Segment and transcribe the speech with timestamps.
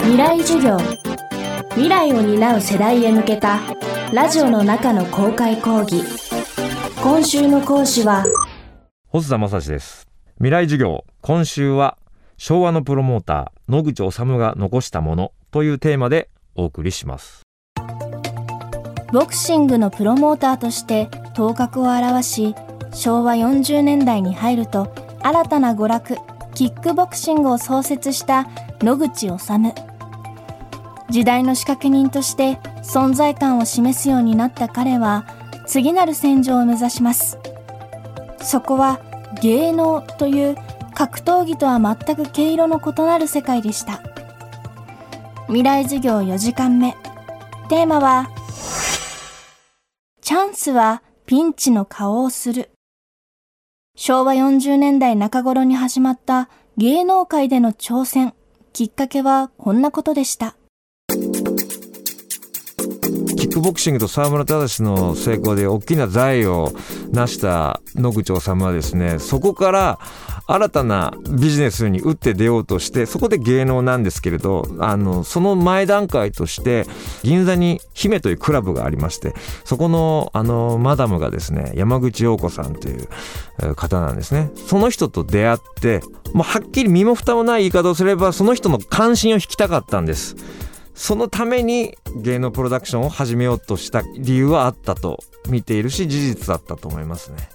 [0.00, 0.78] 未来授業。
[1.70, 3.60] 未来を担う世代へ向けた
[4.12, 6.02] ラジオの中の公開講義。
[7.02, 8.24] 今週の講師は
[9.08, 10.08] 細田正史です。
[10.36, 11.04] 未来授業。
[11.20, 11.98] 今週は
[12.36, 17.42] 昭和のプロモーター野口治が残したものというテーマでお送りします。
[19.12, 22.54] ボクシングのプロモーターとして頭角を現し
[22.92, 24.92] 昭和40年代に入ると
[25.22, 26.16] 新たな娯楽
[26.54, 28.48] キックボクシングを創設した
[28.80, 29.87] 野口治
[31.10, 35.26] 時代の仕掛け人として存在感を示すようになった彼は
[35.66, 37.38] 次なる戦場を目指します。
[38.42, 39.00] そこは
[39.42, 40.56] 芸能という
[40.94, 44.02] 格闘技とは全く毛色の異なる世界でした。
[45.46, 46.92] 未来授業4時間目。
[47.68, 48.30] テーマは
[50.20, 52.70] チャンスはピンチの顔をする。
[53.96, 58.34] 昭和40年代中頃に始まった芸能界での挑戦。
[58.74, 60.57] きっかけはこんなことでした。
[63.58, 66.72] クボクシングと沢村忠の成功で大きな財を
[67.10, 69.98] 成した野口治はですねそこから
[70.46, 76.86] 新たなビジネスに打って出ようとしてそこで芸能なんですけれどあのその前段階として
[77.22, 79.34] 銀座に姫というクラブがありまして
[79.64, 83.08] そこのあのマダムがですね山口陽子さんという
[83.74, 84.50] 方なんですね。
[84.54, 86.00] その人と出会って
[86.32, 90.36] もうはっきり身も蓋もない言い方をすればその人の関心を引きたかったんです。
[90.98, 97.48] そのために芸能プロダクションを始めようとした理由はあったと見ているし事実だったと思いますね。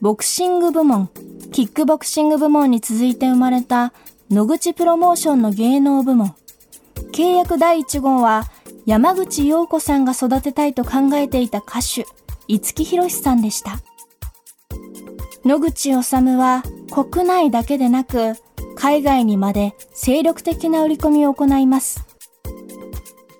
[0.00, 1.10] ボクシング部門
[1.52, 3.92] キックボクシング部門に続いて生まれた
[4.30, 6.34] 野口プロモーションの芸能部門。
[7.12, 8.44] 契約第1号は
[8.86, 12.06] 山口陽子さんが育てたいと考えていた歌手
[12.48, 13.78] 五木ひろしさんでした。
[15.44, 18.36] 野口治は国内だけでなく
[18.80, 22.06] 海外にまで精力的な売り込みを行います。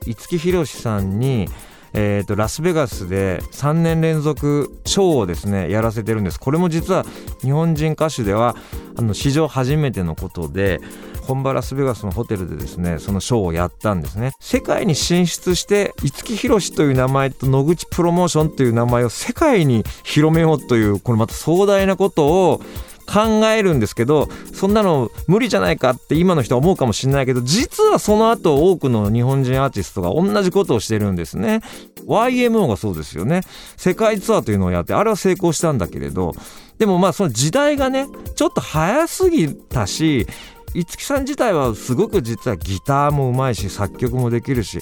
[0.07, 1.49] 五木ひろしさんに
[1.93, 6.39] えーと、ラスベガスで3年連続ショーをですねやらせてるんです。
[6.39, 7.05] これも実は
[7.41, 8.55] 日本人歌手では
[8.97, 10.81] あの史上初めてのことで
[11.23, 14.31] 本場ラスベガスのホテルでですねそのショーをやったんですね。
[14.39, 22.61] 世界に進出して五木ひろしという名前と野口プロモーションという名前を世界に広めようというこれまた壮大なことを
[23.11, 31.61] 考えるんですけどそんなの無理じゃないかって今の人は思うかもしれないけど実はその後多くの日本人アーティストが同じことをしてるんですね。
[32.07, 33.43] YMO がそうですよね。
[33.77, 36.35] 世界ツアーというのをやってあれは成功したんだけれど
[36.79, 38.07] でもまあその時代がね
[38.37, 40.27] ちょっと早すぎたし
[40.75, 44.81] 五木さん自体はすごく実はギターもうまいし作曲もできるし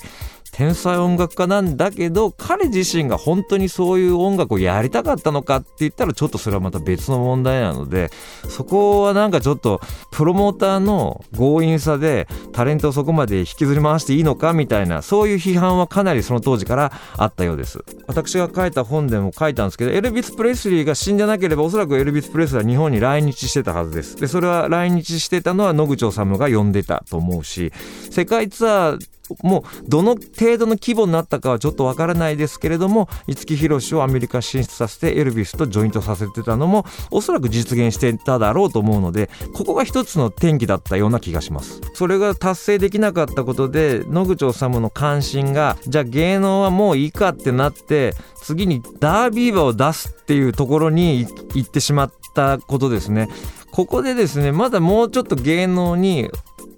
[0.58, 8.10] 天才音楽家なんだけど彼自身が本当にそういう音楽をやりたかったのかって言ったらちょっとそれはまた別の問題なので
[8.48, 9.80] そこはなんかちょっと
[10.10, 17.78] プロモーターの強引さでタレントをそこまで引きずり回していいのかみたいなそういう批判はかなりその当時からあったようです。
[18.08, 24.16] 私が書いた本でも書いたんですけどエルビス・プレスリーが死んでなければおそらくエルビス・プレスリーは日本に来日してたはずです。
[24.16, 27.72] でそれは来日してたのは野口治が呼んでたと思うし
[28.10, 41.80] 世界ツアーもうどの程度の規模になったかはちょっとわからないですけれども五木ひろしをアメリカ進出させてエルビスとジョイントさせてたのもおそらく実現してただろうと思うのでここが一つの転機だったような気がします。
[41.94, 53.28] それが達成できなかったことで野口治の関心がじゃあ芸能はもういいかってなって次にダービー馬を出すっていうところに行ってしまったことですね。
[53.72, 56.30] ここでですねまだもうちょっと芸能に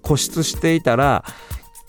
[0.03, 1.23] 固執していたら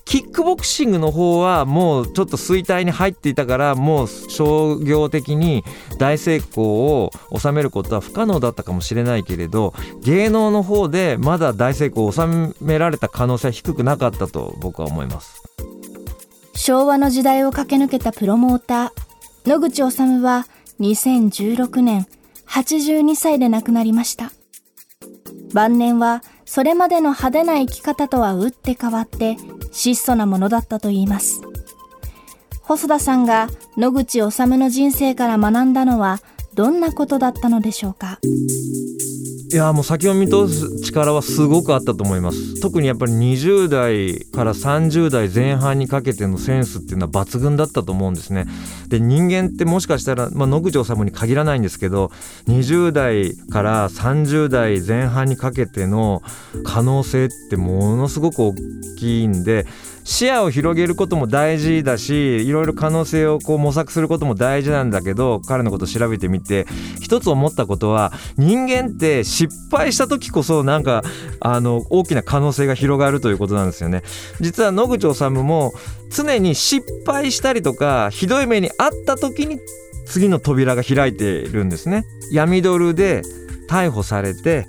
[0.05, 5.65] キックボクシングの方はもうちょっと衰退に入っていたからもう商業的に
[5.99, 15.43] 大成功を収めることは不可能だったかもしれないけれど芸能の方でまだ大成功を収められた可能性は低くなかったと僕は思います。
[16.55, 20.47] 昭和の時代を駆け抜けたプロモーター野口治は
[20.81, 22.07] 2016年
[22.47, 24.31] 82歳で亡くなりました。
[25.53, 29.37] 晩年はそれまでの派手な生き方とは打って変わって
[29.73, 31.41] 質素なものだったといいます。
[32.63, 36.21] 細田さんが野口治の人生から学んだのは
[36.55, 38.19] どんなことだったのでしょうか？
[39.53, 42.59] いやもう先を見通す力はすごくあったと思います。
[42.63, 48.47] 特にやっぱり20代から30代前半にかけてのセンスっていうのは抜群だったと思うんですね。
[48.89, 52.11] で人間ってもしかしたら、まあ、野口治に限らないんですけど
[52.49, 56.23] 20代から30代前半にかけての
[56.65, 58.55] 可能性ってものすごく大
[58.99, 59.67] きいんで
[60.05, 66.67] 視野を広げることも大事だしいろいろ可能性をこう模索することも大事なんだけど彼のことを調べてみて
[67.01, 71.03] 一つ思ったことは人間って失敗した時こそなんか
[71.41, 74.03] あの大きな可能性が広がるということなんですよね。
[74.41, 75.73] 実は野口治も
[76.11, 79.59] 常に失敗したりとかひどい目に遭った時に
[80.13, 82.05] 次の扉が開いてるんですね。
[82.31, 83.23] 闇ドルで
[83.67, 84.69] 逮捕されて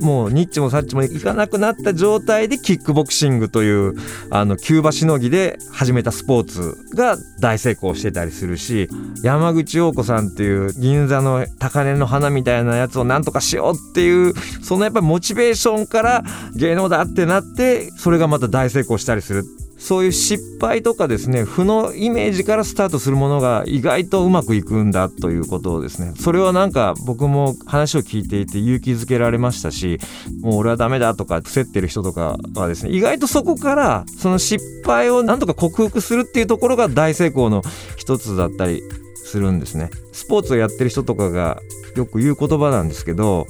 [0.00, 3.94] もうニッチもサッチもいかなくなった状態でキックボクシングという
[4.30, 8.88] あのキューバしのぎで始めたスポーツが大成功してたりするし
[9.24, 16.22] 山口陽子さんっていう銀座の高嶺の花みたいなやつをなんとかしようっていうそのやっぱりモチベーションから
[16.54, 19.44] 芸能だってなってそれがまた大成功したりする。
[19.86, 30.00] そういう失敗とかですね負のイメージからスタートするものが意外とうまくいくんだということをですねそれはなんか僕も話を聞いていて勇気づけられましたし
[30.40, 37.62] もう俺はダメだとか伏せってる人とかはですね意外とそこからその失敗をなんとか克服するっていうところが大成功の
[37.94, 38.82] 一つだったり
[39.14, 39.90] するんですね。
[40.10, 41.60] スポーツをやってる人とかが
[41.94, 43.46] よく言う言葉なんですけど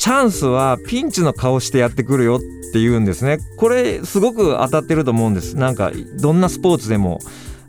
[0.00, 2.40] チャンスはピンチの顔してやってくるよっ
[2.72, 3.36] て言うんですね。
[3.58, 5.58] これすごく当たってると思うんです。
[5.58, 7.18] なんかどんなスポーツでも。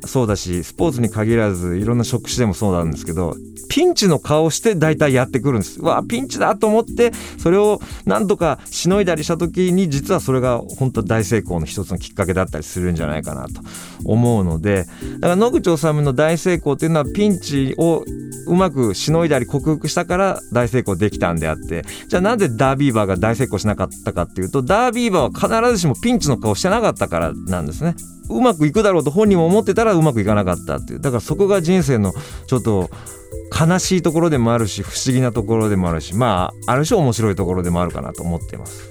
[0.06, 3.36] そうだしスポーツに限らずいろんな職種でもそうなんですけど
[3.70, 13.62] ピンチの顔して大体やってくるんですわあピンチだと思ってそれを何とかしのいだりした時に実はそれが本当大成功の一つのきっかけだったりするんじゃないかなと
[14.04, 14.86] 思うので
[15.20, 18.04] だから野口治の大成功っていうのはピンチを
[18.48, 27.96] うまくしのいだり克服したから大成功できたんであってじゃあなんでダービーバーが大成功しなかったかっていうとダービーバーは必ずしもピンチの顔してなかったからなんですね。
[28.32, 31.00] うまくいくだろうと本人も思ってたらうまくいかなかったっていう。
[31.00, 32.14] だからそこが人生の
[32.48, 32.90] ちょっと
[33.58, 38.90] 悲しいところでもあるし不思議なところでもあるしまあある種面白いところでもあるかなと思っています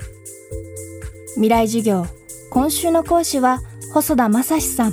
[1.35, 2.07] 未来授業
[2.51, 3.61] 今週の講師は
[3.93, 4.93] 細田正史さん。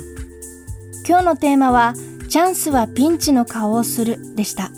[1.06, 1.94] 今日のテーマは
[2.28, 4.70] チャンスはピンチの顔をするでした。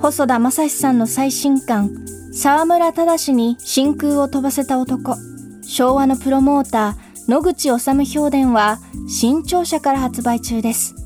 [0.00, 1.90] 細田正史さんの最新刊
[2.32, 5.16] 沢村忠に真空を飛ばせた男。
[5.62, 6.94] 昭和のプロモーター
[7.30, 10.96] 野口治評伝は新潮社から発売中です。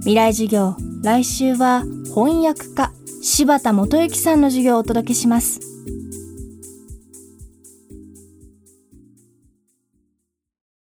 [0.00, 1.82] 未来授業、来週は
[2.14, 5.77] 翻訳家、柴田元幸さんの授業をお届けします。